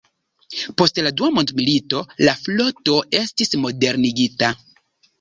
Post 0.81 1.01
la 1.07 1.11
Dua 1.21 1.29
mondmilito, 1.35 2.03
la 2.31 2.35
floto 2.41 2.99
estis 3.23 3.57
modernigita. 3.67 4.55